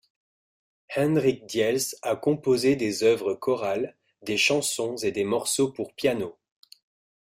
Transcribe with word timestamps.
Hendrik 0.95 1.45
Diels 1.45 1.93
a 2.01 2.15
composé 2.15 2.75
des 2.75 3.03
œuvres 3.03 3.35
chorales, 3.35 3.95
des 4.23 4.35
chansons 4.35 4.95
et 4.97 5.11
des 5.11 5.25
morceaux 5.25 5.71
pour 5.71 5.93
piano. 5.93 6.39